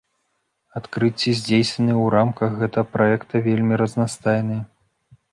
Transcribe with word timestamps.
Адкрыцці, 0.79 1.33
здзейсненыя 1.41 1.95
ў 2.03 2.07
рамках 2.15 2.51
гэтага 2.61 2.89
праекта, 2.95 3.35
вельмі 3.49 3.77
разнастайныя. 3.83 4.61